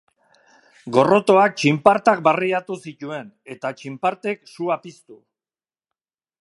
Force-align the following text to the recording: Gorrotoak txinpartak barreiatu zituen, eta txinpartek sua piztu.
Gorrotoak 0.95 1.53
txinpartak 1.59 2.23
barreiatu 2.29 2.79
zituen, 2.91 3.29
eta 3.57 3.75
txinpartek 3.81 4.45
sua 4.55 4.81
piztu. 4.87 5.21